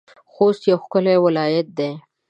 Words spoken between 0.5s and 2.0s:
يو ښکلی ولايت دی.